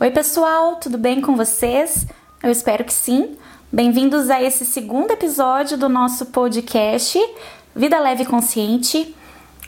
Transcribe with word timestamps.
Oi, 0.00 0.12
pessoal, 0.12 0.76
tudo 0.76 0.96
bem 0.96 1.20
com 1.20 1.34
vocês? 1.34 2.06
Eu 2.40 2.52
espero 2.52 2.84
que 2.84 2.92
sim. 2.92 3.36
Bem-vindos 3.72 4.30
a 4.30 4.40
esse 4.40 4.64
segundo 4.64 5.10
episódio 5.10 5.76
do 5.76 5.88
nosso 5.88 6.26
podcast 6.26 7.18
Vida 7.74 7.98
Leve 7.98 8.22
e 8.22 8.26
Consciente. 8.26 9.12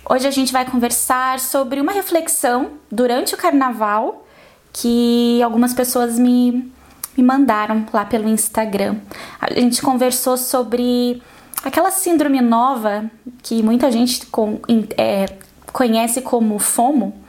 Hoje 0.09 0.29
a 0.29 0.30
gente 0.30 0.53
vai 0.53 0.65
conversar 0.65 1.41
sobre 1.41 1.80
uma 1.80 1.91
reflexão 1.91 2.75
durante 2.93 3.35
o 3.35 3.37
carnaval 3.37 4.25
que 4.73 5.43
algumas 5.43 5.75
pessoas 5.75 6.16
me, 6.16 6.73
me 7.17 7.25
mandaram 7.25 7.85
lá 7.93 8.05
pelo 8.05 8.29
Instagram. 8.29 8.99
A 9.41 9.53
gente 9.53 9.83
conversou 9.83 10.37
sobre 10.37 11.21
aquela 11.65 11.91
síndrome 11.91 12.41
nova 12.41 13.11
que 13.43 13.65
muita 13.65 13.91
gente 13.91 14.25
com, 14.27 14.61
é, 14.97 15.27
conhece 15.73 16.23
como 16.23 16.56
FOMO, 16.61 17.20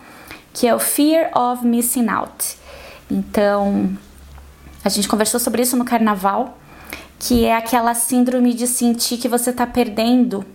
que 0.53 0.67
é 0.67 0.75
o 0.75 0.79
Fear 0.79 1.31
of 1.35 1.65
Missing 1.65 2.07
Out. 2.07 2.60
Então, 3.11 3.91
a 4.85 4.87
gente 4.87 5.05
conversou 5.05 5.37
sobre 5.37 5.61
isso 5.61 5.75
no 5.75 5.83
carnaval, 5.83 6.57
que 7.19 7.43
é 7.43 7.53
aquela 7.53 7.93
síndrome 7.93 8.53
de 8.53 8.65
sentir 8.65 9.17
que 9.17 9.27
você 9.27 9.51
tá 9.51 9.67
perdendo 9.67 10.45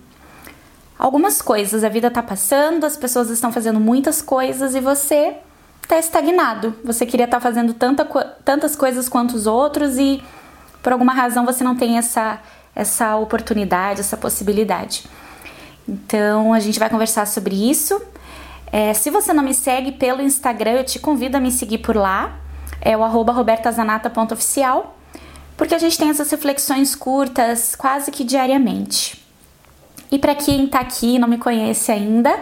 algumas 0.98 1.42
coisas. 1.42 1.84
A 1.84 1.90
vida 1.90 2.10
tá 2.10 2.22
passando, 2.22 2.86
as 2.86 2.96
pessoas 2.96 3.28
estão 3.28 3.52
fazendo 3.52 3.78
muitas 3.78 4.22
coisas 4.22 4.74
e 4.74 4.80
você 4.80 5.36
tá 5.86 5.98
estagnado. 5.98 6.74
Você 6.82 7.04
queria 7.04 7.26
estar 7.26 7.36
tá 7.36 7.42
fazendo 7.42 7.74
tanta, 7.74 8.06
tantas 8.42 8.74
coisas 8.74 9.06
quanto 9.06 9.36
os 9.36 9.46
outros 9.46 9.98
e 9.98 10.24
por 10.82 10.94
alguma 10.94 11.12
razão 11.12 11.44
você 11.44 11.62
não 11.62 11.76
tem 11.76 11.98
essa, 11.98 12.40
essa 12.74 13.16
oportunidade, 13.16 14.00
essa 14.00 14.16
possibilidade. 14.16 15.04
Então 15.86 16.54
a 16.54 16.58
gente 16.58 16.78
vai 16.78 16.88
conversar 16.88 17.26
sobre 17.26 17.70
isso. 17.70 18.00
É, 18.72 18.94
se 18.94 19.10
você 19.10 19.34
não 19.34 19.44
me 19.44 19.52
segue 19.52 19.92
pelo 19.92 20.22
Instagram, 20.22 20.72
eu 20.72 20.84
te 20.84 20.98
convido 20.98 21.36
a 21.36 21.40
me 21.40 21.52
seguir 21.52 21.78
por 21.78 21.94
lá 21.94 22.45
é 22.86 22.96
o 22.96 23.02
arroba 23.02 23.32
robertazanata.oficial, 23.32 24.96
porque 25.56 25.74
a 25.74 25.78
gente 25.78 25.98
tem 25.98 26.08
essas 26.08 26.30
reflexões 26.30 26.94
curtas 26.94 27.74
quase 27.74 28.12
que 28.12 28.22
diariamente. 28.22 29.20
E 30.10 30.18
para 30.20 30.36
quem 30.36 30.66
está 30.66 30.78
aqui 30.78 31.16
e 31.16 31.18
não 31.18 31.26
me 31.26 31.36
conhece 31.36 31.90
ainda, 31.90 32.38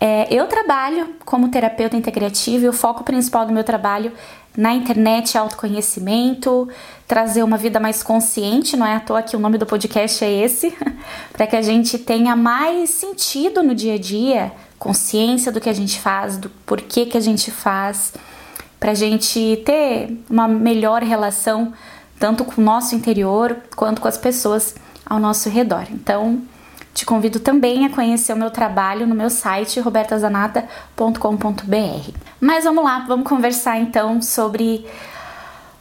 é, 0.00 0.26
eu 0.28 0.48
trabalho 0.48 1.14
como 1.24 1.48
terapeuta 1.48 1.96
integrativa 1.96 2.64
e 2.64 2.68
o 2.68 2.72
foco 2.72 3.04
principal 3.04 3.46
do 3.46 3.52
meu 3.52 3.62
trabalho 3.62 4.12
na 4.56 4.74
internet 4.74 5.36
é 5.36 5.40
autoconhecimento, 5.40 6.68
trazer 7.06 7.44
uma 7.44 7.56
vida 7.56 7.78
mais 7.78 8.02
consciente, 8.02 8.76
não 8.76 8.86
é 8.86 8.96
à 8.96 9.00
toa 9.00 9.22
que 9.22 9.36
o 9.36 9.38
nome 9.38 9.56
do 9.56 9.66
podcast 9.66 10.24
é 10.24 10.32
esse, 10.32 10.76
para 11.32 11.46
que 11.46 11.54
a 11.54 11.62
gente 11.62 11.96
tenha 11.96 12.34
mais 12.34 12.90
sentido 12.90 13.62
no 13.62 13.74
dia 13.74 13.94
a 13.94 13.98
dia, 13.98 14.50
consciência 14.78 15.52
do 15.52 15.60
que 15.60 15.68
a 15.68 15.74
gente 15.74 16.00
faz, 16.00 16.38
do 16.38 16.50
porquê 16.66 17.06
que 17.06 17.16
a 17.16 17.20
gente 17.20 17.52
faz 17.52 18.12
para 18.86 18.92
a 18.92 18.94
gente 18.94 19.60
ter 19.64 20.16
uma 20.30 20.46
melhor 20.46 21.02
relação 21.02 21.72
tanto 22.20 22.44
com 22.44 22.60
o 22.60 22.64
nosso 22.64 22.94
interior 22.94 23.56
quanto 23.74 24.00
com 24.00 24.06
as 24.06 24.16
pessoas 24.16 24.76
ao 25.04 25.18
nosso 25.18 25.48
redor. 25.48 25.88
Então, 25.90 26.40
te 26.94 27.04
convido 27.04 27.40
também 27.40 27.84
a 27.84 27.90
conhecer 27.90 28.32
o 28.32 28.36
meu 28.36 28.48
trabalho 28.48 29.04
no 29.04 29.12
meu 29.12 29.28
site 29.28 29.80
robertazanata.com.br. 29.80 32.10
Mas 32.40 32.62
vamos 32.62 32.84
lá, 32.84 33.04
vamos 33.08 33.28
conversar 33.28 33.76
então 33.76 34.22
sobre 34.22 34.86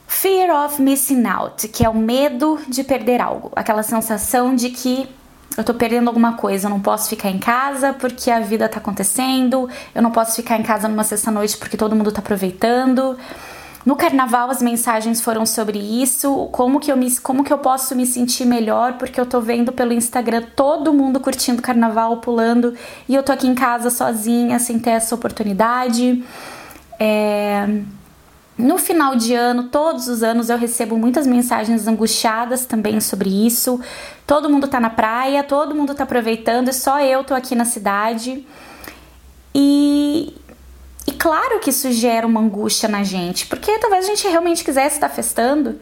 Fear 0.07 0.65
of 0.65 0.81
Missing 0.81 1.27
Out, 1.27 1.67
que 1.67 1.85
é 1.85 1.89
o 1.89 1.93
medo 1.93 2.59
de 2.67 2.83
perder 2.83 3.21
algo, 3.21 3.51
aquela 3.55 3.83
sensação 3.83 4.55
de 4.55 4.71
que 4.71 5.07
eu 5.57 5.63
tô 5.63 5.73
perdendo 5.73 6.07
alguma 6.07 6.33
coisa, 6.33 6.67
eu 6.67 6.69
não 6.69 6.79
posso 6.79 7.09
ficar 7.09 7.29
em 7.29 7.39
casa 7.39 7.93
porque 7.93 8.29
a 8.29 8.39
vida 8.39 8.67
tá 8.67 8.79
acontecendo, 8.79 9.69
eu 9.93 10.01
não 10.01 10.11
posso 10.11 10.35
ficar 10.35 10.59
em 10.59 10.63
casa 10.63 10.87
numa 10.87 11.03
sexta-noite 11.03 11.57
porque 11.57 11.77
todo 11.77 11.95
mundo 11.95 12.11
tá 12.11 12.19
aproveitando. 12.19 13.17
No 13.85 13.95
carnaval 13.95 14.49
as 14.49 14.61
mensagens 14.63 15.21
foram 15.21 15.45
sobre 15.45 15.77
isso, 15.77 16.49
como 16.51 16.79
que 16.79 16.91
eu 16.91 16.97
me, 16.97 17.15
como 17.19 17.43
que 17.43 17.53
eu 17.53 17.59
posso 17.59 17.95
me 17.95 18.05
sentir 18.05 18.43
melhor 18.43 18.93
porque 18.93 19.21
eu 19.21 19.25
tô 19.27 19.39
vendo 19.39 19.71
pelo 19.71 19.93
Instagram 19.93 20.43
todo 20.55 20.91
mundo 20.91 21.19
curtindo 21.19 21.61
carnaval, 21.61 22.17
pulando 22.17 22.73
e 23.07 23.13
eu 23.13 23.21
tô 23.21 23.31
aqui 23.31 23.47
em 23.47 23.53
casa 23.53 23.91
sozinha 23.91 24.57
sem 24.57 24.79
ter 24.79 24.91
essa 24.91 25.13
oportunidade. 25.13 26.23
É... 26.99 27.67
No 28.57 28.77
final 28.77 29.15
de 29.17 29.33
ano, 29.33 29.63
todos 29.63 30.07
os 30.07 30.23
anos, 30.23 30.49
eu 30.49 30.57
recebo 30.57 30.97
muitas 30.97 31.27
mensagens 31.27 31.87
angustiadas 31.87 32.65
também 32.65 33.01
sobre 33.01 33.29
isso. 33.29 33.81
Todo 34.25 34.49
mundo 34.49 34.67
tá 34.67 34.79
na 34.79 34.89
praia, 34.89 35.43
todo 35.43 35.75
mundo 35.75 35.93
tá 35.93 36.03
aproveitando 36.03 36.69
e 36.69 36.73
só 36.73 37.01
eu 37.01 37.23
tô 37.23 37.33
aqui 37.33 37.53
na 37.53 37.65
cidade. 37.65 38.47
E, 39.53 40.33
e 41.05 41.11
claro 41.11 41.59
que 41.59 41.69
isso 41.69 41.91
gera 41.91 42.25
uma 42.25 42.39
angústia 42.39 42.87
na 42.87 43.03
gente, 43.03 43.45
porque 43.47 43.77
talvez 43.77 44.05
a 44.05 44.07
gente 44.07 44.27
realmente 44.27 44.63
quisesse 44.63 44.95
estar 44.95 45.09
festando, 45.09 45.77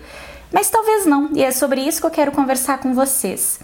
mas 0.52 0.70
talvez 0.70 1.06
não. 1.06 1.30
E 1.34 1.44
é 1.44 1.52
sobre 1.52 1.82
isso 1.82 2.02
que 2.02 2.08
eu 2.08 2.12
quero 2.12 2.32
conversar 2.32 2.80
com 2.80 2.94
vocês. 2.96 3.60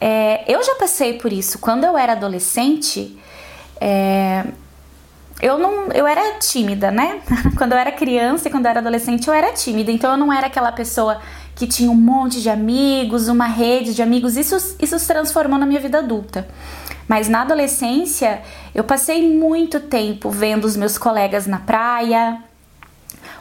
É, 0.00 0.44
eu 0.46 0.62
já 0.62 0.76
passei 0.76 1.18
por 1.18 1.32
isso. 1.32 1.58
Quando 1.58 1.82
eu 1.82 1.98
era 1.98 2.12
adolescente, 2.12 3.18
é, 3.80 4.46
eu 5.40 5.58
não, 5.58 5.90
eu 5.92 6.06
era 6.06 6.38
tímida, 6.38 6.90
né? 6.90 7.20
quando 7.56 7.72
eu 7.72 7.78
era 7.78 7.90
criança 7.90 8.48
e 8.48 8.50
quando 8.50 8.66
eu 8.66 8.70
era 8.70 8.80
adolescente, 8.80 9.26
eu 9.26 9.34
era 9.34 9.52
tímida. 9.52 9.90
Então 9.90 10.12
eu 10.12 10.16
não 10.16 10.32
era 10.32 10.46
aquela 10.46 10.72
pessoa 10.72 11.20
que 11.54 11.66
tinha 11.66 11.90
um 11.90 11.94
monte 11.94 12.40
de 12.40 12.48
amigos, 12.50 13.28
uma 13.28 13.46
rede 13.46 13.94
de 13.94 14.02
amigos. 14.02 14.36
Isso, 14.36 14.76
isso 14.80 14.98
se 14.98 15.06
transformou 15.06 15.58
na 15.58 15.66
minha 15.66 15.80
vida 15.80 15.98
adulta. 15.98 16.46
Mas 17.08 17.28
na 17.28 17.42
adolescência, 17.42 18.42
eu 18.74 18.84
passei 18.84 19.36
muito 19.36 19.80
tempo 19.80 20.30
vendo 20.30 20.64
os 20.64 20.76
meus 20.76 20.96
colegas 20.96 21.46
na 21.46 21.58
praia, 21.58 22.42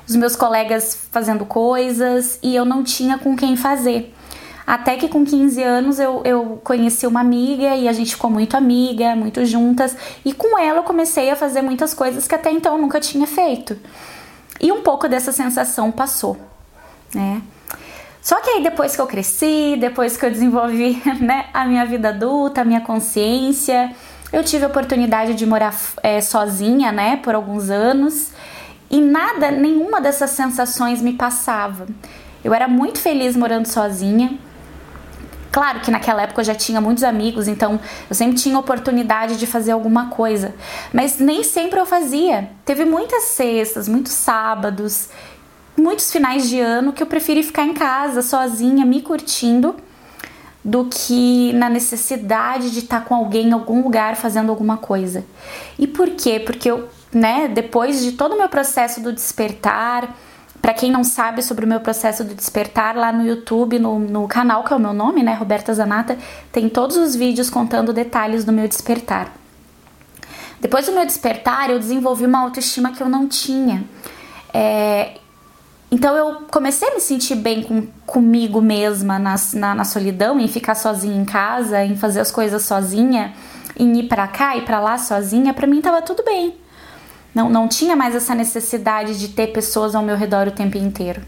os 0.08 0.16
meus 0.16 0.36
colegas 0.36 1.08
fazendo 1.12 1.46
coisas 1.46 2.40
e 2.42 2.56
eu 2.56 2.66
não 2.66 2.84
tinha 2.84 3.18
com 3.20 3.36
quem 3.36 3.56
fazer. 3.56 4.14
Até 4.70 4.98
que 4.98 5.08
com 5.08 5.26
15 5.26 5.64
anos 5.64 5.98
eu, 5.98 6.22
eu 6.24 6.62
conheci 6.64 7.08
uma 7.08 7.22
amiga 7.22 7.76
e 7.76 7.88
a 7.88 7.92
gente 7.92 8.14
ficou 8.14 8.30
muito 8.30 8.56
amiga, 8.56 9.16
muito 9.16 9.44
juntas. 9.44 9.98
E 10.24 10.32
com 10.32 10.60
ela 10.60 10.78
eu 10.78 10.84
comecei 10.84 11.32
a 11.32 11.36
fazer 11.36 11.64
muitas 11.64 11.92
coisas 11.96 12.28
que 12.28 12.36
até 12.36 12.52
então 12.52 12.76
eu 12.76 12.78
nunca 12.80 13.00
tinha 13.00 13.26
feito. 13.26 13.76
E 14.62 14.72
um 14.72 14.84
pouco 14.84 15.08
dessa 15.08 15.32
sensação 15.32 15.92
passou, 15.92 16.38
né? 17.16 17.42
Só 18.22 18.40
que 18.42 18.52
aí 18.52 18.62
depois 18.62 18.96
que 18.96 19.02
eu 19.02 19.08
cresci, 19.08 19.76
depois 19.80 20.16
que 20.16 20.24
eu 20.24 20.30
desenvolvi 20.30 21.02
né, 21.20 21.48
a 21.52 21.66
minha 21.66 21.84
vida 21.84 22.10
adulta, 22.10 22.62
a 22.62 22.64
minha 22.64 22.82
consciência, 22.82 23.92
eu 24.32 24.44
tive 24.44 24.66
a 24.66 24.68
oportunidade 24.68 25.34
de 25.34 25.48
morar 25.48 25.76
é, 26.04 26.22
sozinha, 26.22 26.92
né, 26.92 27.18
por 27.18 27.34
alguns 27.34 27.72
anos. 27.72 28.34
E 28.88 29.02
nada, 29.02 29.50
nenhuma 29.50 30.00
dessas 30.00 30.30
sensações 30.30 31.02
me 31.02 31.14
passava. 31.14 31.88
Eu 32.44 32.54
era 32.54 32.68
muito 32.68 33.00
feliz 33.00 33.36
morando 33.36 33.66
sozinha. 33.66 34.38
Claro 35.52 35.80
que 35.80 35.90
naquela 35.90 36.22
época 36.22 36.42
eu 36.42 36.46
já 36.46 36.54
tinha 36.54 36.80
muitos 36.80 37.04
amigos, 37.04 37.48
então 37.48 37.80
eu 38.10 38.16
sempre 38.16 38.36
tinha 38.36 38.58
oportunidade 38.58 39.38
de 39.38 39.48
fazer 39.48 39.72
alguma 39.72 40.10
coisa, 40.10 40.54
mas 40.94 41.18
nem 41.18 41.44
sempre 41.44 41.80
eu 41.80 41.86
fazia. 41.86 42.50
Teve 42.64 42.86
muitas 42.86 43.24
sextas, 43.24 43.88
muitos 43.88 44.14
sábados, 44.14 45.10
muitos 45.76 46.12
finais 46.12 46.48
de 46.48 46.60
ano 46.60 46.94
que 46.94 47.02
eu 47.02 47.08
preferi 47.08 47.42
ficar 47.42 47.64
em 47.64 47.74
casa 47.74 48.22
sozinha, 48.22 48.86
me 48.86 49.02
curtindo, 49.02 49.76
do 50.64 50.86
que 50.86 51.54
na 51.54 51.70
necessidade 51.70 52.70
de 52.72 52.80
estar 52.80 53.06
com 53.06 53.16
alguém 53.16 53.48
em 53.48 53.52
algum 53.54 53.82
lugar 53.82 54.16
fazendo 54.16 54.50
alguma 54.50 54.78
coisa. 54.78 55.26
E 55.78 55.88
por 55.88 56.10
quê? 56.12 56.40
Porque 56.40 56.70
eu, 56.70 56.90
né, 57.12 57.48
depois 57.48 58.04
de 58.04 58.12
todo 58.12 58.36
o 58.36 58.38
meu 58.38 58.50
processo 58.50 59.02
do 59.02 59.14
despertar, 59.14 60.16
para 60.62 60.74
quem 60.74 60.92
não 60.92 61.04
sabe 61.04 61.42
sobre 61.42 61.66
o 61.66 61.68
meu 61.68 61.80
processo 61.80 62.24
de 62.24 62.34
despertar, 62.34 62.96
lá 62.96 63.12
no 63.12 63.26
YouTube, 63.26 63.80
no, 63.80 64.00
no 64.00 64.28
canal 64.28 64.64
que 64.64 64.74
é 64.74 64.76
o 64.76 64.80
meu 64.80 64.94
nome, 64.94 65.24
né, 65.24 65.34
Roberta 65.34 65.74
Zanata, 65.74 66.18
tem 66.52 66.68
todos 66.68 66.98
os 66.98 67.16
vídeos 67.16 67.50
contando 67.50 67.94
detalhes 67.94 68.44
do 68.44 68.52
meu 68.52 68.68
despertar. 68.68 69.34
Depois 70.60 70.86
do 70.86 70.92
meu 70.92 71.06
despertar, 71.06 71.70
eu 71.70 71.80
desenvolvi 71.80 72.26
uma 72.26 72.40
autoestima 72.40 72.92
que 72.92 73.02
eu 73.02 73.08
não 73.08 73.28
tinha. 73.28 73.84
É, 74.54 75.18
então 75.92 76.16
eu 76.16 76.44
comecei 76.52 76.90
a 76.90 76.94
me 76.96 77.00
sentir 77.00 77.36
bem 77.36 77.64
com, 77.64 77.88
comigo 78.06 78.62
mesma 78.62 79.18
na, 79.18 79.36
na, 79.54 79.76
na, 79.76 79.84
solidão, 79.86 80.40
em 80.40 80.48
ficar 80.48 80.76
sozinha 80.76 81.20
em 81.20 81.26
casa, 81.26 81.84
em 81.84 81.96
fazer 81.96 82.20
as 82.20 82.30
coisas 82.30 82.64
sozinha, 82.64 83.34
em 83.78 84.00
ir 84.00 84.08
para 84.08 84.28
cá 84.28 84.58
e 84.58 84.62
para 84.62 84.80
lá 84.80 84.98
sozinha. 84.98 85.54
Para 85.54 85.66
mim 85.66 85.82
tava 85.82 86.02
tudo 86.02 86.24
bem. 86.24 86.56
Não, 87.34 87.50
não 87.50 87.68
tinha 87.68 87.96
mais 87.96 88.16
essa 88.16 88.34
necessidade 88.34 89.20
de 89.20 89.30
ter 89.30 89.48
pessoas 89.48 89.96
ao 89.96 90.04
meu 90.04 90.16
redor 90.16 90.48
o 90.48 90.52
tempo 90.52 90.78
inteiro. 90.78 91.22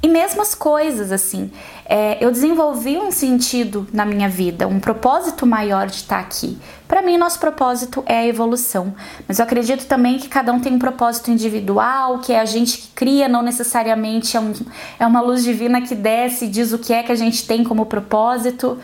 E 0.00 0.06
mesmo 0.06 0.40
as 0.40 0.54
coisas, 0.54 1.10
assim, 1.10 1.50
é, 1.84 2.24
eu 2.24 2.30
desenvolvi 2.30 2.96
um 2.96 3.10
sentido 3.10 3.84
na 3.92 4.06
minha 4.06 4.28
vida, 4.28 4.68
um 4.68 4.78
propósito 4.78 5.44
maior 5.44 5.88
de 5.88 5.96
estar 5.96 6.20
aqui. 6.20 6.56
Para 6.86 7.02
mim, 7.02 7.18
nosso 7.18 7.40
propósito 7.40 8.04
é 8.06 8.18
a 8.18 8.26
evolução, 8.26 8.94
mas 9.26 9.40
eu 9.40 9.44
acredito 9.44 9.86
também 9.86 10.16
que 10.16 10.28
cada 10.28 10.52
um 10.52 10.60
tem 10.60 10.72
um 10.72 10.78
propósito 10.78 11.32
individual, 11.32 12.20
que 12.20 12.32
é 12.32 12.38
a 12.38 12.44
gente 12.44 12.78
que 12.78 12.88
cria, 12.94 13.28
não 13.28 13.42
necessariamente 13.42 14.36
é, 14.36 14.40
um, 14.40 14.52
é 15.00 15.06
uma 15.06 15.20
luz 15.20 15.42
divina 15.42 15.80
que 15.80 15.96
desce 15.96 16.44
e 16.44 16.48
diz 16.48 16.72
o 16.72 16.78
que 16.78 16.92
é 16.92 17.02
que 17.02 17.10
a 17.10 17.16
gente 17.16 17.44
tem 17.44 17.64
como 17.64 17.84
propósito. 17.84 18.78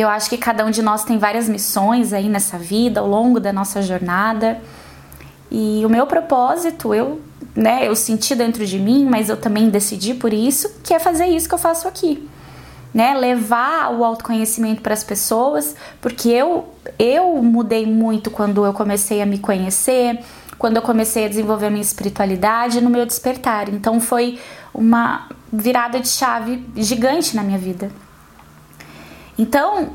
Eu 0.00 0.08
acho 0.08 0.30
que 0.30 0.38
cada 0.38 0.64
um 0.64 0.70
de 0.70 0.80
nós 0.80 1.04
tem 1.04 1.18
várias 1.18 1.48
missões 1.48 2.12
aí 2.12 2.28
nessa 2.28 2.56
vida, 2.56 3.00
ao 3.00 3.08
longo 3.08 3.40
da 3.40 3.52
nossa 3.52 3.82
jornada. 3.82 4.60
E 5.50 5.82
o 5.84 5.88
meu 5.88 6.06
propósito, 6.06 6.94
eu, 6.94 7.20
né, 7.54 7.86
eu 7.86 7.96
senti 7.96 8.34
dentro 8.34 8.64
de 8.64 8.78
mim, 8.78 9.04
mas 9.04 9.28
eu 9.28 9.36
também 9.36 9.68
decidi 9.70 10.14
por 10.14 10.32
isso, 10.32 10.70
que 10.84 10.94
é 10.94 10.98
fazer 10.98 11.26
isso 11.26 11.48
que 11.48 11.54
eu 11.54 11.58
faço 11.58 11.88
aqui. 11.88 12.28
Né, 12.94 13.14
levar 13.14 13.92
o 13.92 14.04
autoconhecimento 14.04 14.80
para 14.80 14.94
as 14.94 15.04
pessoas, 15.04 15.74
porque 16.00 16.28
eu 16.28 16.68
eu 16.98 17.42
mudei 17.42 17.84
muito 17.84 18.30
quando 18.30 18.64
eu 18.64 18.72
comecei 18.72 19.20
a 19.20 19.26
me 19.26 19.38
conhecer, 19.38 20.20
quando 20.58 20.76
eu 20.76 20.82
comecei 20.82 21.26
a 21.26 21.28
desenvolver 21.28 21.66
a 21.66 21.70
minha 21.70 21.82
espiritualidade 21.82 22.80
no 22.80 22.88
meu 22.88 23.04
despertar. 23.04 23.68
Então 23.68 24.00
foi 24.00 24.38
uma 24.72 25.28
virada 25.52 26.00
de 26.00 26.08
chave 26.08 26.64
gigante 26.76 27.36
na 27.36 27.42
minha 27.42 27.58
vida. 27.58 27.90
Então, 29.38 29.90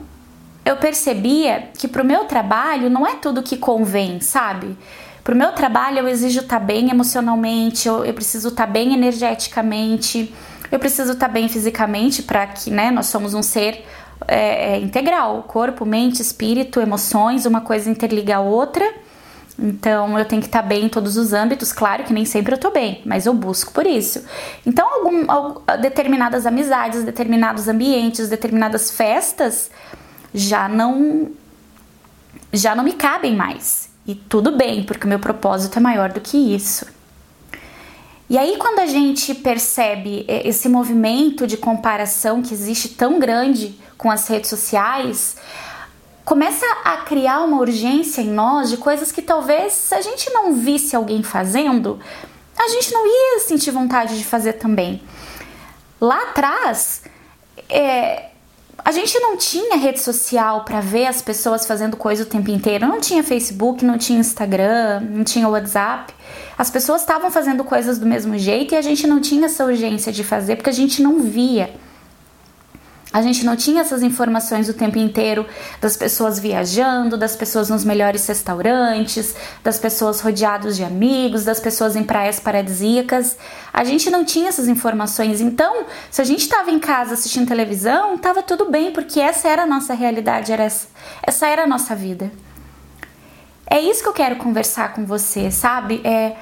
eu 0.65 0.77
percebia 0.77 1.69
que 1.77 1.87
pro 1.87 2.05
meu 2.05 2.25
trabalho 2.25 2.89
não 2.89 3.05
é 3.05 3.15
tudo 3.15 3.43
que 3.43 3.57
convém, 3.57 4.21
sabe? 4.21 4.77
Pro 5.23 5.35
meu 5.35 5.51
trabalho 5.51 5.99
eu 5.99 6.07
exijo 6.07 6.41
estar 6.41 6.59
tá 6.59 6.65
bem 6.65 6.89
emocionalmente, 6.89 7.87
eu, 7.87 8.05
eu 8.05 8.13
preciso 8.13 8.49
estar 8.49 8.65
tá 8.65 8.71
bem 8.71 8.93
energeticamente, 8.93 10.33
eu 10.71 10.79
preciso 10.79 11.13
estar 11.13 11.27
tá 11.27 11.33
bem 11.33 11.47
fisicamente 11.47 12.23
para 12.23 12.47
que, 12.47 12.71
né, 12.71 12.91
nós 12.91 13.07
somos 13.07 13.33
um 13.33 13.43
ser 13.43 13.85
é, 14.27 14.73
é, 14.73 14.79
integral, 14.79 15.43
corpo, 15.43 15.85
mente, 15.85 16.21
espírito, 16.21 16.79
emoções, 16.79 17.45
uma 17.45 17.61
coisa 17.61 17.89
interliga 17.89 18.37
a 18.37 18.39
outra. 18.39 18.85
Então 19.57 20.17
eu 20.17 20.25
tenho 20.25 20.41
que 20.41 20.47
estar 20.47 20.63
bem 20.63 20.85
em 20.85 20.89
todos 20.89 21.15
os 21.15 21.31
âmbitos, 21.31 21.71
claro 21.71 22.03
que 22.03 22.13
nem 22.13 22.25
sempre 22.25 22.53
eu 22.53 22.57
tô 22.57 22.71
bem, 22.71 23.01
mas 23.05 23.25
eu 23.25 23.33
busco 23.33 23.71
por 23.71 23.85
isso. 23.85 24.23
Então, 24.65 24.87
algum, 24.87 25.25
determinadas 25.79 26.45
amizades, 26.45 27.03
determinados 27.03 27.67
ambientes, 27.67 28.29
determinadas 28.29 28.91
festas 28.91 29.69
já 30.33 30.67
não 30.67 31.31
já 32.51 32.75
não 32.75 32.83
me 32.83 32.93
cabem 32.93 33.35
mais. 33.35 33.89
E 34.05 34.15
tudo 34.15 34.55
bem, 34.57 34.83
porque 34.83 35.05
o 35.05 35.09
meu 35.09 35.19
propósito 35.19 35.77
é 35.77 35.81
maior 35.81 36.11
do 36.11 36.19
que 36.19 36.37
isso. 36.37 36.85
E 38.29 38.37
aí, 38.37 38.57
quando 38.57 38.79
a 38.79 38.85
gente 38.85 39.33
percebe 39.35 40.25
esse 40.27 40.67
movimento 40.67 41.45
de 41.45 41.57
comparação 41.57 42.41
que 42.41 42.53
existe 42.53 42.89
tão 42.89 43.19
grande 43.19 43.79
com 43.97 44.09
as 44.09 44.27
redes 44.27 44.49
sociais, 44.49 45.37
começa 46.25 46.65
a 46.83 46.97
criar 46.97 47.41
uma 47.41 47.59
urgência 47.59 48.21
em 48.21 48.29
nós 48.29 48.69
de 48.69 48.77
coisas 48.77 49.11
que 49.11 49.21
talvez 49.21 49.73
se 49.73 49.93
a 49.93 50.01
gente 50.01 50.29
não 50.31 50.53
visse 50.53 50.95
alguém 50.95 51.21
fazendo, 51.21 51.99
a 52.57 52.67
gente 52.69 52.93
não 52.93 53.05
ia 53.05 53.39
sentir 53.39 53.71
vontade 53.71 54.17
de 54.17 54.23
fazer 54.23 54.53
também. 54.53 55.01
Lá 55.99 56.21
atrás, 56.23 57.03
é, 57.69 58.29
a 58.85 58.91
gente 58.91 59.17
não 59.19 59.37
tinha 59.37 59.77
rede 59.77 60.01
social 60.01 60.63
para 60.65 60.81
ver 60.81 61.07
as 61.07 61.21
pessoas 61.21 61.65
fazendo 61.65 61.95
coisa 61.95 62.23
o 62.23 62.25
tempo 62.25 62.51
inteiro. 62.51 62.87
Não 62.87 62.99
tinha 62.99 63.23
Facebook, 63.23 63.83
não 63.83 63.97
tinha 63.97 64.19
Instagram, 64.19 65.01
não 65.09 65.23
tinha 65.23 65.47
WhatsApp. 65.47 66.13
As 66.57 66.69
pessoas 66.69 67.01
estavam 67.01 67.31
fazendo 67.31 67.63
coisas 67.63 67.97
do 67.97 68.05
mesmo 68.05 68.37
jeito 68.37 68.73
e 68.73 68.77
a 68.77 68.81
gente 68.81 69.07
não 69.07 69.21
tinha 69.21 69.45
essa 69.45 69.65
urgência 69.65 70.11
de 70.11 70.23
fazer 70.23 70.57
porque 70.57 70.69
a 70.69 70.73
gente 70.73 71.01
não 71.01 71.19
via. 71.19 71.73
A 73.13 73.21
gente 73.21 73.45
não 73.45 73.55
tinha 73.55 73.81
essas 73.81 74.01
informações 74.01 74.67
o 74.67 74.73
tempo 74.73 74.97
inteiro 74.97 75.45
das 75.79 75.95
pessoas 75.95 76.39
viajando, 76.39 77.15
das 77.15 77.35
pessoas 77.35 77.69
nos 77.69 77.85
melhores 77.85 78.25
restaurantes, 78.25 79.35
das 79.63 79.77
pessoas 79.77 80.19
rodeadas 80.19 80.75
de 80.75 80.83
amigos, 80.83 81.45
das 81.45 81.59
pessoas 81.59 81.95
em 81.95 82.03
praias 82.03 82.39
paradisíacas. 82.39 83.37
A 83.71 83.83
gente 83.83 84.09
não 84.09 84.25
tinha 84.25 84.49
essas 84.49 84.67
informações. 84.67 85.41
Então, 85.41 85.85
se 86.09 86.23
a 86.23 86.25
gente 86.25 86.39
estava 86.39 86.71
em 86.71 86.79
casa 86.79 87.13
assistindo 87.13 87.47
televisão, 87.47 88.15
estava 88.15 88.41
tudo 88.41 88.71
bem, 88.71 88.91
porque 88.91 89.19
essa 89.19 89.47
era 89.47 89.61
a 89.61 89.67
nossa 89.67 89.93
realidade, 89.93 90.51
era 90.51 90.63
essa, 90.63 90.87
essa 91.21 91.45
era 91.45 91.65
a 91.65 91.67
nossa 91.67 91.95
vida. 91.95 92.31
É 93.67 93.79
isso 93.79 94.01
que 94.01 94.09
eu 94.09 94.13
quero 94.13 94.37
conversar 94.37 94.93
com 94.93 95.05
você, 95.05 95.51
sabe? 95.51 96.01
É, 96.03 96.35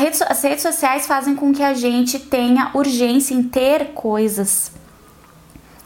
rede, 0.00 0.18
as 0.28 0.42
redes 0.42 0.62
sociais 0.62 1.06
fazem 1.06 1.34
com 1.36 1.52
que 1.52 1.62
a 1.62 1.74
gente 1.74 2.18
tenha 2.18 2.70
urgência 2.74 3.34
em 3.34 3.42
ter 3.42 3.92
coisas 3.92 4.72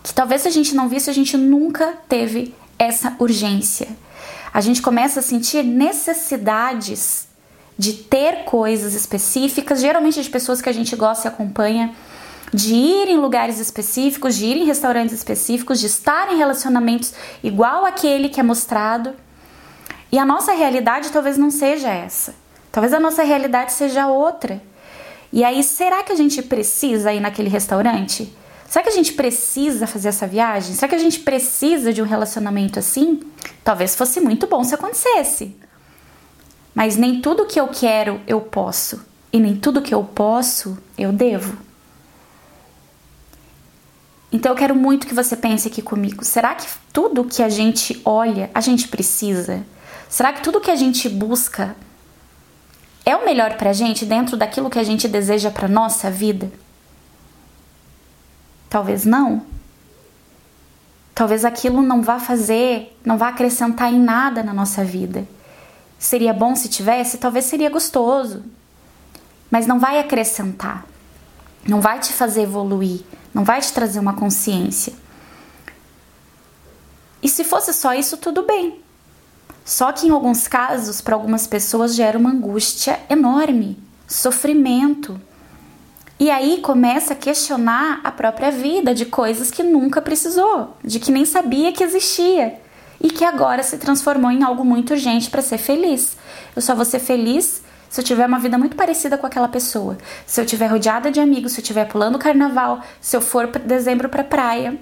que 0.05 0.13
talvez 0.13 0.43
se 0.43 0.49
a 0.49 0.51
gente 0.51 0.75
não 0.75 0.87
visse, 0.87 1.09
a 1.09 1.15
gente 1.15 1.35
nunca 1.35 1.95
teve 2.07 2.55
essa 2.79 3.17
urgência. 3.19 3.89
A 4.53 4.61
gente 4.61 4.83
começa 4.83 5.21
a 5.21 5.23
sentir 5.23 5.65
necessidades 5.65 7.27
de 7.79 7.95
ter 7.95 8.45
coisas 8.45 8.93
específicas, 8.93 9.81
geralmente 9.81 10.23
de 10.23 10.29
pessoas 10.29 10.61
que 10.61 10.69
a 10.69 10.73
gente 10.73 10.95
gosta 10.95 11.27
e 11.27 11.31
acompanha, 11.31 11.95
de 12.53 12.75
ir 12.75 13.09
em 13.09 13.17
lugares 13.17 13.59
específicos, 13.59 14.37
de 14.37 14.45
ir 14.45 14.59
em 14.59 14.67
restaurantes 14.67 15.15
específicos, 15.15 15.81
de 15.81 15.87
estar 15.87 16.31
em 16.31 16.37
relacionamentos 16.37 17.15
igual 17.43 17.87
aquele 17.87 18.29
que 18.29 18.39
é 18.39 18.43
mostrado. 18.43 19.15
E 20.13 20.19
a 20.19 20.27
nossa 20.27 20.53
realidade 20.53 21.11
talvez 21.11 21.39
não 21.39 21.51
seja 21.51 21.89
essa. 21.89 22.35
Talvez 22.75 22.93
a 22.93 22.99
nossa 22.99 23.23
realidade 23.23 23.73
seja 23.73 24.09
outra. 24.09 24.61
E 25.33 25.45
aí, 25.45 25.63
será 25.63 26.03
que 26.03 26.11
a 26.11 26.17
gente 26.17 26.43
precisa 26.43 27.13
ir 27.13 27.21
naquele 27.21 27.49
restaurante? 27.49 28.37
Será 28.69 28.83
que 28.83 28.89
a 28.89 28.93
gente 28.93 29.13
precisa 29.13 29.87
fazer 29.87 30.09
essa 30.09 30.27
viagem? 30.27 30.75
Será 30.75 30.89
que 30.89 30.97
a 30.97 30.99
gente 30.99 31.21
precisa 31.21 31.93
de 31.93 32.03
um 32.03 32.05
relacionamento 32.05 32.81
assim? 32.81 33.21
Talvez 33.63 33.95
fosse 33.95 34.21
muito 34.21 34.49
bom 34.49 34.65
se 34.65 34.75
acontecesse. 34.75 35.57
Mas 36.75 36.97
nem 36.97 37.21
tudo 37.21 37.47
que 37.47 37.61
eu 37.61 37.69
quero 37.69 38.21
eu 38.27 38.41
posso, 38.41 39.07
e 39.33 39.39
nem 39.39 39.55
tudo 39.55 39.81
que 39.81 39.95
eu 39.95 40.03
posso 40.03 40.77
eu 40.99 41.13
devo. 41.13 41.57
Então 44.33 44.51
eu 44.51 44.57
quero 44.57 44.75
muito 44.75 45.07
que 45.07 45.15
você 45.15 45.37
pense 45.37 45.69
aqui 45.69 45.81
comigo. 45.81 46.25
Será 46.25 46.57
que 46.57 46.67
tudo 46.93 47.23
que 47.23 47.41
a 47.41 47.49
gente 47.49 48.03
olha, 48.05 48.51
a 48.53 48.61
gente 48.61 48.89
precisa? 48.89 49.65
Será 50.09 50.33
que 50.33 50.43
tudo 50.43 50.61
que 50.61 50.73
a 50.73 50.77
gente 50.77 51.09
busca 51.09 51.77
é 53.05 53.17
o 53.17 53.25
melhor 53.25 53.57
pra 53.57 53.73
gente 53.73 54.07
dentro 54.07 54.37
daquilo 54.37 54.71
que 54.71 54.79
a 54.79 54.85
gente 54.85 55.07
deseja 55.07 55.51
pra 55.51 55.69
nossa 55.69 56.11
vida? 56.11 56.51
Talvez 58.69 59.05
não. 59.05 59.43
Talvez 61.15 61.45
aquilo 61.45 61.81
não 61.81 62.03
vá 62.03 62.19
fazer, 62.19 62.97
não 63.05 63.17
vá 63.17 63.29
acrescentar 63.29 63.93
em 63.93 64.01
nada 64.01 64.43
na 64.43 64.53
nossa 64.53 64.85
vida. 64.85 65.27
Seria 65.99 66.33
bom 66.33 66.57
se 66.57 66.69
tivesse? 66.69 67.19
Talvez 67.19 67.45
seria 67.45 67.71
gostoso. 67.71 68.43
Mas 69.51 69.67
não 69.67 69.79
vai 69.79 69.99
acrescentar. 69.99 70.85
Não 71.67 71.81
vai 71.81 71.99
te 71.99 72.13
fazer 72.13 72.43
evoluir, 72.43 73.01
não 73.33 73.43
vai 73.43 73.61
te 73.61 73.73
trazer 73.73 73.99
uma 73.99 74.13
consciência. 74.13 74.93
E 77.23 77.29
se 77.29 77.43
fosse 77.43 77.73
só 77.73 77.95
isso, 77.95 78.19
tudo 78.19 78.43
bem. 78.43 78.84
Só 79.65 79.91
que 79.93 80.07
em 80.07 80.11
alguns 80.11 80.47
casos, 80.47 81.01
para 81.01 81.15
algumas 81.15 81.47
pessoas, 81.47 81.95
gera 81.95 82.19
uma 82.19 82.31
angústia 82.31 83.01
enorme, 83.09 83.79
sofrimento. 84.07 85.19
E 86.21 86.31
aí 86.31 86.61
começa 86.61 87.15
a 87.15 87.17
questionar 87.17 88.01
a 88.05 88.13
própria 88.13 88.51
vida 88.51 88.95
de 88.95 89.07
coisas 89.07 89.51
que 89.51 89.63
nunca 89.63 90.03
precisou, 90.03 90.77
de 90.85 91.01
que 91.01 91.11
nem 91.11 91.25
sabia 91.25 91.73
que 91.73 91.83
existia 91.83 92.61
e 93.01 93.09
que 93.09 93.25
agora 93.25 93.63
se 93.63 93.77
transformou 93.79 94.31
em 94.31 94.43
algo 94.43 94.65
muito 94.65 94.93
urgente 94.93 95.29
para 95.31 95.43
ser 95.43 95.59
feliz. 95.59 96.17
Eu 96.55 96.63
só 96.63 96.75
vou 96.75 96.85
ser 96.85 97.01
feliz 97.01 97.63
se 97.91 98.01
eu 98.01 98.05
tiver 98.05 98.27
uma 98.27 98.39
vida 98.39 98.59
muito 98.59 98.77
parecida 98.77 99.19
com 99.19 99.27
aquela 99.27 99.49
pessoa, 99.49 99.97
se 100.27 100.41
eu 100.41 100.47
tiver 100.47 100.67
rodeada 100.67 101.11
de 101.11 101.21
amigos, 101.21 101.53
se 101.53 101.61
eu 101.61 101.63
estiver 101.63 101.87
pulando 101.87 102.19
carnaval, 102.19 102.81
se 103.01 103.17
eu 103.17 103.21
for 103.21 103.47
dezembro 103.47 104.09
para 104.09 104.25
praia. 104.25 104.79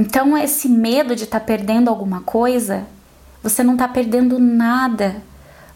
Então, 0.00 0.34
esse 0.38 0.66
medo 0.66 1.14
de 1.14 1.24
estar 1.24 1.40
tá 1.40 1.44
perdendo 1.44 1.90
alguma 1.90 2.22
coisa, 2.22 2.86
você 3.42 3.62
não 3.62 3.74
está 3.74 3.86
perdendo 3.86 4.38
nada. 4.38 5.22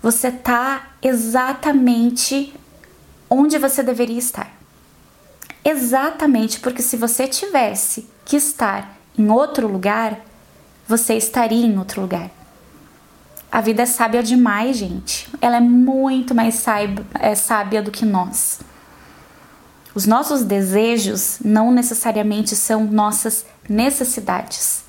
Você 0.02 0.28
está 0.28 0.92
exatamente 1.02 2.54
onde 3.28 3.58
você 3.58 3.82
deveria 3.82 4.16
estar. 4.16 4.50
Exatamente, 5.62 6.58
porque 6.58 6.80
se 6.80 6.96
você 6.96 7.28
tivesse 7.28 8.08
que 8.24 8.36
estar 8.36 8.96
em 9.18 9.28
outro 9.28 9.68
lugar, 9.68 10.18
você 10.88 11.12
estaria 11.18 11.66
em 11.66 11.78
outro 11.78 12.00
lugar. 12.00 12.30
A 13.52 13.60
vida 13.60 13.82
é 13.82 13.86
sábia 13.86 14.22
demais, 14.22 14.78
gente. 14.78 15.28
Ela 15.38 15.58
é 15.58 15.60
muito 15.60 16.34
mais 16.34 16.64
é 17.20 17.34
sábia 17.34 17.82
do 17.82 17.90
que 17.90 18.06
nós. 18.06 18.60
Os 19.94 20.06
nossos 20.06 20.42
desejos 20.42 21.40
não 21.44 21.70
necessariamente 21.70 22.56
são 22.56 22.84
nossas 22.84 23.44
necessidades, 23.68 24.84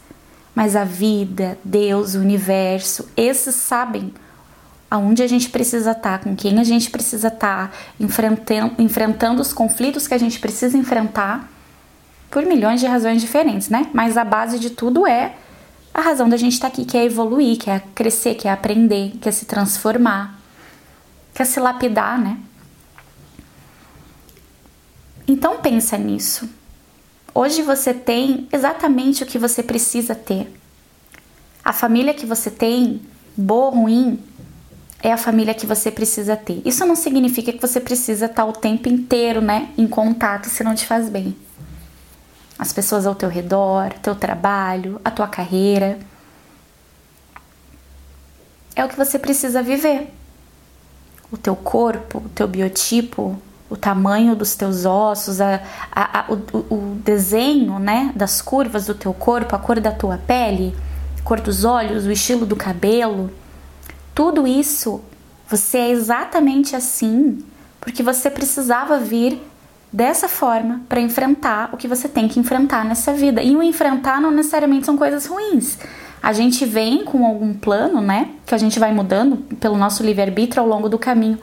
mas 0.53 0.75
a 0.75 0.83
vida, 0.83 1.57
Deus, 1.63 2.15
o 2.15 2.19
universo, 2.19 3.09
esses 3.15 3.55
sabem 3.55 4.13
aonde 4.89 5.23
a 5.23 5.27
gente 5.27 5.49
precisa 5.49 5.91
estar, 5.91 6.19
com 6.19 6.35
quem 6.35 6.59
a 6.59 6.63
gente 6.63 6.89
precisa 6.89 7.27
estar, 7.27 7.75
enfrentando, 7.99 8.81
enfrentando 8.81 9.41
os 9.41 9.51
conflitos 9.51 10.07
que 10.07 10.13
a 10.13 10.17
gente 10.17 10.39
precisa 10.39 10.77
enfrentar 10.77 11.49
por 12.29 12.45
milhões 12.45 12.79
de 12.79 12.85
razões 12.85 13.21
diferentes, 13.21 13.69
né? 13.69 13.89
Mas 13.93 14.17
a 14.17 14.23
base 14.23 14.59
de 14.59 14.69
tudo 14.69 15.05
é 15.05 15.35
a 15.93 16.01
razão 16.01 16.27
da 16.27 16.37
gente 16.37 16.53
estar 16.53 16.67
aqui, 16.67 16.85
que 16.85 16.97
é 16.97 17.05
evoluir, 17.05 17.57
que 17.57 17.69
é 17.69 17.81
crescer, 17.93 18.35
que 18.35 18.47
é 18.47 18.51
aprender, 18.51 19.17
que 19.21 19.29
é 19.29 19.31
se 19.31 19.45
transformar, 19.45 20.39
que 21.33 21.41
é 21.41 21.45
se 21.45 21.59
lapidar, 21.59 22.19
né? 22.19 22.37
Então 25.27 25.59
pensa 25.59 25.97
nisso. 25.97 26.47
Hoje 27.37 27.61
você 27.61 27.93
tem 27.93 28.47
exatamente 28.49 29.21
o 29.21 29.25
que 29.25 29.37
você 29.37 29.61
precisa 29.61 30.15
ter. 30.15 30.49
A 31.61 31.73
família 31.73 32.13
que 32.13 32.25
você 32.25 32.49
tem, 32.49 33.01
boa 33.35 33.65
ou 33.65 33.71
ruim, 33.71 34.23
é 35.03 35.11
a 35.11 35.17
família 35.17 35.53
que 35.53 35.65
você 35.65 35.91
precisa 35.91 36.37
ter. 36.37 36.61
Isso 36.63 36.85
não 36.85 36.95
significa 36.95 37.51
que 37.51 37.59
você 37.59 37.81
precisa 37.81 38.27
estar 38.27 38.45
o 38.45 38.53
tempo 38.53 38.87
inteiro, 38.87 39.41
né, 39.41 39.69
em 39.77 39.85
contato 39.85 40.45
se 40.45 40.63
não 40.63 40.73
te 40.73 40.85
faz 40.85 41.09
bem. 41.09 41.35
As 42.57 42.71
pessoas 42.71 43.05
ao 43.05 43.13
teu 43.13 43.27
redor, 43.27 43.91
teu 44.01 44.15
trabalho, 44.15 45.01
a 45.03 45.11
tua 45.11 45.27
carreira. 45.27 45.99
É 48.73 48.85
o 48.85 48.87
que 48.87 48.95
você 48.95 49.19
precisa 49.19 49.61
viver. 49.61 50.09
O 51.29 51.37
teu 51.37 51.53
corpo, 51.53 52.19
o 52.19 52.29
teu 52.29 52.47
biotipo, 52.47 53.37
o 53.69 53.75
tamanho 53.75 54.35
dos 54.35 54.55
teus 54.55 54.85
ossos, 54.85 55.41
a, 55.41 55.61
a, 55.91 56.19
a, 56.19 56.25
o, 56.31 56.75
o 56.75 56.95
desenho 57.03 57.79
né, 57.79 58.11
das 58.15 58.41
curvas 58.41 58.85
do 58.85 58.93
teu 58.93 59.13
corpo, 59.13 59.55
a 59.55 59.59
cor 59.59 59.79
da 59.79 59.91
tua 59.91 60.17
pele, 60.17 60.75
a 61.19 61.23
cor 61.23 61.39
dos 61.39 61.65
olhos, 61.65 62.05
o 62.05 62.11
estilo 62.11 62.45
do 62.45 62.55
cabelo, 62.55 63.31
tudo 64.13 64.47
isso 64.47 65.01
você 65.47 65.77
é 65.77 65.89
exatamente 65.91 66.75
assim 66.75 67.43
porque 67.79 68.01
você 68.01 68.31
precisava 68.31 68.97
vir 68.97 69.39
dessa 69.93 70.27
forma 70.27 70.81
para 70.89 70.99
enfrentar 70.99 71.69
o 71.71 71.77
que 71.77 71.87
você 71.87 72.09
tem 72.09 72.27
que 72.27 72.39
enfrentar 72.39 72.83
nessa 72.83 73.13
vida. 73.13 73.43
E 73.43 73.55
o 73.55 73.61
enfrentar 73.61 74.19
não 74.19 74.31
necessariamente 74.31 74.85
são 74.85 74.97
coisas 74.97 75.25
ruins. 75.27 75.77
A 76.21 76.33
gente 76.33 76.65
vem 76.65 77.05
com 77.05 77.25
algum 77.25 77.53
plano, 77.53 78.01
né? 78.01 78.29
Que 78.45 78.55
a 78.55 78.57
gente 78.57 78.79
vai 78.79 78.91
mudando 78.91 79.37
pelo 79.59 79.77
nosso 79.77 80.03
livre-arbítrio 80.03 80.63
ao 80.63 80.67
longo 80.67 80.89
do 80.89 80.97
caminho. 80.97 81.37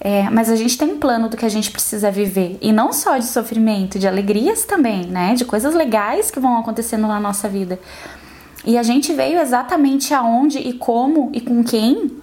É, 0.00 0.28
mas 0.30 0.50
a 0.50 0.56
gente 0.56 0.76
tem 0.76 0.92
um 0.92 0.98
plano 0.98 1.28
do 1.28 1.36
que 1.36 1.44
a 1.44 1.48
gente 1.48 1.70
precisa 1.70 2.10
viver. 2.10 2.58
E 2.60 2.72
não 2.72 2.92
só 2.92 3.16
de 3.16 3.26
sofrimento, 3.26 3.98
de 3.98 4.06
alegrias 4.06 4.64
também, 4.64 5.06
né? 5.06 5.34
De 5.34 5.44
coisas 5.44 5.74
legais 5.74 6.30
que 6.30 6.38
vão 6.38 6.58
acontecendo 6.58 7.06
na 7.06 7.18
nossa 7.18 7.48
vida. 7.48 7.78
E 8.64 8.76
a 8.76 8.82
gente 8.82 9.12
veio 9.12 9.38
exatamente 9.38 10.12
aonde 10.12 10.58
e 10.58 10.72
como 10.74 11.30
e 11.32 11.40
com 11.40 11.62
quem 11.62 12.18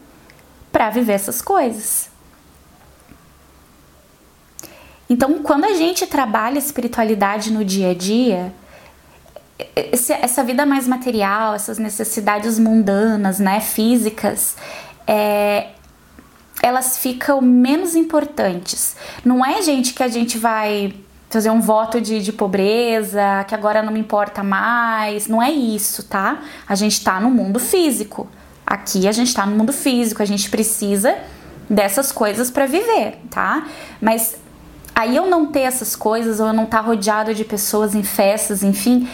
para 0.71 0.89
viver 0.89 1.13
essas 1.13 1.41
coisas. 1.41 2.09
Então, 5.09 5.43
quando 5.43 5.65
a 5.65 5.73
gente 5.73 6.07
trabalha 6.07 6.57
espiritualidade 6.57 7.51
no 7.51 7.63
dia 7.63 7.91
a 7.91 7.93
dia, 7.93 8.53
essa 9.75 10.43
vida 10.43 10.65
mais 10.65 10.87
material, 10.87 11.53
essas 11.53 11.77
necessidades 11.77 12.57
mundanas, 12.57 13.39
né, 13.39 13.59
físicas, 13.59 14.55
é, 15.05 15.67
elas 16.63 16.97
ficam 16.97 17.41
menos 17.41 17.93
importantes. 17.93 18.95
Não 19.25 19.45
é, 19.45 19.61
gente, 19.61 19.93
que 19.93 20.01
a 20.01 20.07
gente 20.07 20.37
vai 20.37 20.95
fazer 21.29 21.49
um 21.49 21.59
voto 21.59 21.99
de, 21.99 22.21
de 22.21 22.31
pobreza, 22.31 23.43
que 23.45 23.53
agora 23.53 23.83
não 23.83 23.91
me 23.91 23.99
importa 23.99 24.41
mais. 24.41 25.27
Não 25.27 25.43
é 25.43 25.51
isso, 25.51 26.03
tá? 26.03 26.41
A 26.65 26.73
gente 26.73 27.03
tá 27.03 27.19
no 27.19 27.29
mundo 27.29 27.59
físico. 27.59 28.29
Aqui 28.65 29.09
a 29.09 29.11
gente 29.11 29.33
tá 29.33 29.45
no 29.45 29.53
mundo 29.57 29.73
físico, 29.73 30.23
a 30.23 30.25
gente 30.25 30.49
precisa 30.49 31.17
dessas 31.69 32.13
coisas 32.13 32.49
para 32.49 32.65
viver, 32.65 33.17
tá? 33.29 33.67
Mas 33.99 34.37
aí 34.95 35.17
eu 35.17 35.25
não 35.25 35.47
ter 35.47 35.61
essas 35.61 35.97
coisas, 35.97 36.39
ou 36.39 36.47
eu 36.47 36.53
não 36.53 36.63
estar 36.63 36.81
tá 36.81 36.83
rodeado 36.83 37.33
de 37.33 37.43
pessoas 37.43 37.93
em 37.93 38.03
festas, 38.03 38.63
enfim, 38.63 39.09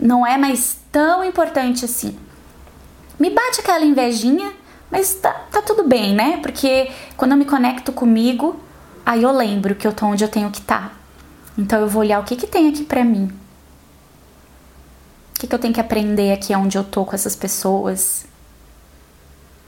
não 0.00 0.24
é 0.24 0.38
mais 0.38 0.78
tão 0.92 1.24
importante 1.24 1.84
assim. 1.84 2.16
Me 3.18 3.30
bate 3.30 3.60
aquela 3.60 3.84
invejinha 3.84 4.52
mas 4.90 5.14
tá, 5.14 5.32
tá 5.50 5.60
tudo 5.62 5.84
bem, 5.84 6.14
né? 6.14 6.38
Porque 6.38 6.90
quando 7.16 7.32
eu 7.32 7.38
me 7.38 7.44
conecto 7.44 7.92
comigo, 7.92 8.58
aí 9.04 9.22
eu 9.22 9.32
lembro 9.32 9.74
que 9.74 9.86
eu 9.86 9.92
tô 9.92 10.06
onde 10.06 10.24
eu 10.24 10.28
tenho 10.28 10.50
que 10.50 10.60
estar. 10.60 10.88
Tá. 10.88 10.92
Então 11.58 11.80
eu 11.80 11.88
vou 11.88 12.02
olhar 12.02 12.20
o 12.20 12.24
que, 12.24 12.36
que 12.36 12.46
tem 12.46 12.68
aqui 12.68 12.84
pra 12.84 13.04
mim. 13.04 13.32
O 15.34 15.38
que, 15.40 15.46
que 15.46 15.54
eu 15.54 15.58
tenho 15.58 15.74
que 15.74 15.80
aprender 15.80 16.32
aqui 16.32 16.54
onde 16.54 16.78
eu 16.78 16.84
tô 16.84 17.04
com 17.04 17.14
essas 17.14 17.34
pessoas. 17.34 18.26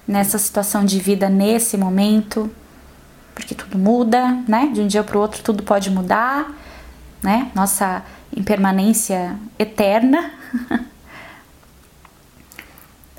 Nessa 0.06 0.38
situação 0.38 0.84
de 0.84 0.98
vida, 0.98 1.28
nesse 1.28 1.76
momento. 1.76 2.50
Porque 3.34 3.54
tudo 3.54 3.78
muda, 3.78 4.42
né? 4.46 4.70
De 4.72 4.80
um 4.80 4.86
dia 4.86 5.02
pro 5.02 5.20
outro 5.20 5.42
tudo 5.42 5.62
pode 5.62 5.90
mudar, 5.90 6.52
né? 7.22 7.50
Nossa 7.54 8.02
impermanência 8.34 9.36
eterna. 9.58 10.32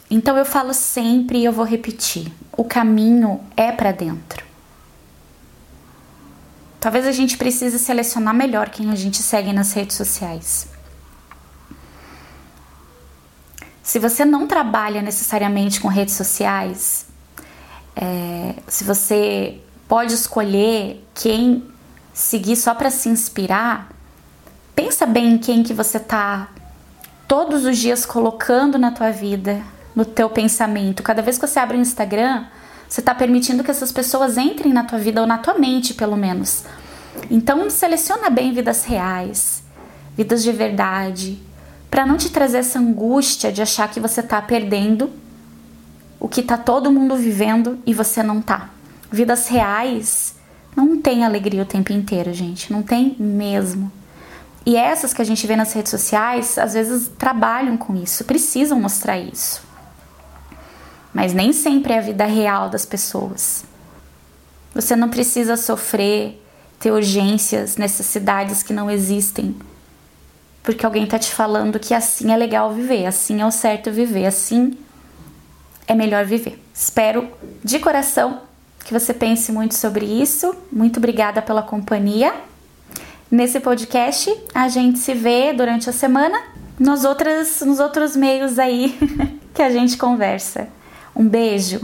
Então 0.10 0.36
eu 0.38 0.46
falo 0.46 0.74
sempre 0.74 1.40
e 1.40 1.46
eu 1.46 1.52
vou 1.52 1.66
repetir: 1.66 2.32
o 2.58 2.64
caminho 2.64 3.42
é 3.56 3.72
para 3.72 3.92
dentro. 3.92 4.44
Talvez 6.80 7.06
a 7.06 7.12
gente 7.12 7.38
precise 7.38 7.78
selecionar 7.78 8.34
melhor 8.34 8.70
quem 8.70 8.90
a 8.90 8.96
gente 8.96 9.22
segue 9.22 9.52
nas 9.52 9.74
redes 9.74 9.98
sociais. 9.98 10.68
Se 13.84 14.00
você 14.00 14.24
não 14.24 14.48
trabalha 14.48 15.02
necessariamente 15.02 15.82
com 15.82 15.88
redes 15.88 16.14
sociais, 16.14 17.08
é, 17.96 18.54
se 18.68 18.84
você 18.84 19.60
pode 19.88 20.14
escolher 20.14 21.06
quem 21.14 21.64
seguir 22.14 22.56
só 22.56 22.74
para 22.74 22.90
se 22.92 23.10
inspirar, 23.10 23.90
pensa 24.76 25.06
bem 25.06 25.34
em 25.34 25.38
quem 25.38 25.64
que 25.64 25.74
você 25.74 25.98
está 25.98 26.50
todos 27.28 27.66
os 27.66 27.78
dias 27.78 28.06
colocando 28.06 28.78
na 28.78 28.92
tua 28.92 29.12
vida, 29.12 29.62
no 30.00 30.06
teu 30.06 30.30
pensamento. 30.30 31.04
Cada 31.04 31.22
vez 31.22 31.38
que 31.38 31.46
você 31.46 31.60
abre 31.60 31.78
o 31.78 31.82
Instagram, 31.82 32.46
você 32.88 33.02
está 33.02 33.14
permitindo 33.14 33.66
que 33.66 33.70
essas 33.70 33.92
pessoas 33.92 34.38
entrem 34.38 34.72
na 34.72 34.86
tua 34.86 34.98
vida 34.98 35.20
ou 35.20 35.28
na 35.28 35.38
tua 35.38 35.56
mente, 35.56 35.94
pelo 35.94 36.16
menos. 36.16 36.64
Então, 37.30 37.70
seleciona 37.70 38.30
bem 38.30 38.54
vidas 38.54 38.86
reais, 38.86 39.62
vidas 40.16 40.42
de 40.42 40.54
verdade, 40.54 41.38
para 41.92 42.06
não 42.06 42.16
te 42.16 42.30
trazer 42.30 42.60
essa 42.60 42.80
angústia 42.80 43.52
de 43.52 43.62
achar 43.62 43.90
que 43.90 44.00
você 44.00 44.22
está 44.22 44.42
perdendo 44.42 45.10
o 46.18 46.30
que 46.30 46.40
está 46.40 46.56
todo 46.58 46.90
mundo 46.90 47.18
vivendo 47.18 47.78
e 47.86 47.94
você 47.94 48.24
não 48.24 48.42
tá. 48.42 48.70
Vidas 49.12 49.50
reais 49.50 50.34
não 50.78 50.98
tem 51.02 51.26
alegria 51.26 51.64
o 51.64 51.66
tempo 51.66 51.92
inteiro, 51.92 52.34
gente, 52.34 52.72
não 52.72 52.84
tem 52.84 53.18
mesmo. 53.20 53.92
E 54.66 54.78
essas 54.78 55.14
que 55.14 55.22
a 55.22 55.26
gente 55.26 55.46
vê 55.46 55.58
nas 55.58 55.74
redes 55.74 55.90
sociais, 55.90 56.58
às 56.58 56.74
vezes 56.74 57.12
trabalham 57.18 57.76
com 57.76 57.98
isso, 57.98 58.24
precisam 58.24 58.80
mostrar 58.80 59.20
isso 59.20 59.68
mas 61.14 61.34
nem 61.34 61.52
sempre 61.52 61.94
é 61.94 61.98
a 61.98 62.02
vida 62.02 62.26
real 62.26 62.70
das 62.70 62.86
pessoas. 62.86 63.64
Você 64.74 64.96
não 64.96 65.10
precisa 65.10 65.58
sofrer, 65.58 66.42
ter 66.80 66.92
urgências, 66.92 67.78
necessidades 67.78 68.64
que 68.64 68.74
não 68.74 68.90
existem, 68.90 69.56
porque 70.64 70.86
alguém 70.86 71.04
está 71.04 71.18
te 71.18 71.34
falando 71.34 71.80
que 71.80 71.94
assim 71.94 72.32
é 72.32 72.38
legal 72.38 72.74
viver, 72.74 73.06
assim 73.06 73.42
é 73.42 73.46
o 73.46 73.52
certo 73.52 73.92
viver, 73.92 74.26
assim 74.26 74.78
é 75.88 75.96
melhor 75.96 76.26
viver. 76.26 76.62
Espero 76.74 77.28
de 77.64 77.80
coração 77.80 78.42
que 78.86 78.94
você 78.94 79.14
pense 79.14 79.52
muito 79.52 79.76
sobre 79.76 80.06
isso. 80.06 80.56
Muito 80.72 80.98
obrigada 80.98 81.42
pela 81.42 81.62
companhia. 81.62 82.34
Nesse 83.30 83.60
podcast, 83.60 84.36
a 84.54 84.68
gente 84.68 84.98
se 84.98 85.14
vê 85.14 85.54
durante 85.54 85.90
a 85.90 85.94
semana 85.94 86.42
nos 86.80 87.04
outros, 87.04 87.62
nos 87.62 87.80
outros 87.80 88.16
meios 88.16 88.58
aí 88.58 88.98
que 89.54 89.62
a 89.62 89.70
gente 89.70 89.98
conversa. 89.98 90.68
Um 91.20 91.28
beijo! 91.28 91.82